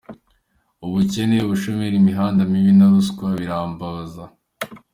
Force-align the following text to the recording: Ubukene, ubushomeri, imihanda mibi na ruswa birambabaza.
Ubukene, 0.85 1.35
ubushomeri, 1.41 1.95
imihanda 1.97 2.41
mibi 2.51 2.71
na 2.77 2.85
ruswa 2.91 3.25
birambabaza. 3.39 4.23